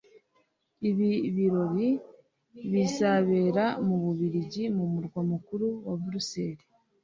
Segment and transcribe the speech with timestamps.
[0.89, 1.89] Ibi birori
[2.71, 6.63] bizabera mu Bubiligi mu murwa mukuru wa Buruseli